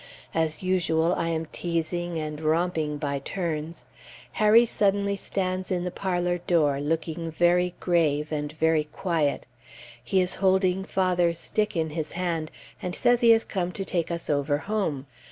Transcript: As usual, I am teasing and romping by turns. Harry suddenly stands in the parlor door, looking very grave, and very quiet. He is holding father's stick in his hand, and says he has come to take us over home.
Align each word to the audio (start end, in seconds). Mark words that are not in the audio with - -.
As 0.33 0.63
usual, 0.63 1.13
I 1.13 1.29
am 1.29 1.45
teasing 1.51 2.17
and 2.17 2.41
romping 2.41 2.97
by 2.97 3.19
turns. 3.19 3.85
Harry 4.31 4.65
suddenly 4.65 5.15
stands 5.15 5.69
in 5.69 5.83
the 5.83 5.91
parlor 5.91 6.39
door, 6.39 6.81
looking 6.81 7.29
very 7.29 7.75
grave, 7.79 8.31
and 8.31 8.51
very 8.53 8.85
quiet. 8.85 9.45
He 10.03 10.19
is 10.19 10.33
holding 10.41 10.83
father's 10.85 11.37
stick 11.37 11.75
in 11.77 11.91
his 11.91 12.13
hand, 12.13 12.49
and 12.81 12.95
says 12.95 13.21
he 13.21 13.29
has 13.29 13.43
come 13.45 13.71
to 13.73 13.85
take 13.85 14.09
us 14.09 14.27
over 14.27 14.57
home. 14.57 15.05